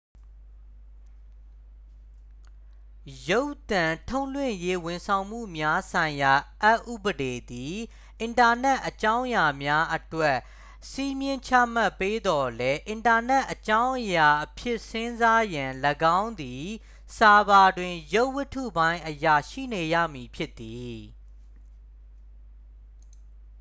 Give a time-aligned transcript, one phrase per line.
[3.29, 7.75] ရုပ်သံထုတ်လွှင့်ရေးဝန်ဆောင်မှုများဆိုင်ရာအက်ဥပဒေသည်
[8.21, 10.37] အင်တာနက်အကြောင်းအရာများအတွက်
[10.91, 15.71] စည်းမျဉ်းချမှတ်ပေးသော်လည်း အင်တာနက်အကြောင်းအရာအဖြစ်စဉ်းစားရန်
[16.19, 16.63] ၎င်းသည်
[17.17, 20.97] ဆာဗာတွင် ရုပ်ဝတ္ထုပိုင်းအရ ရှိနေရမည် ဖြစ်သည်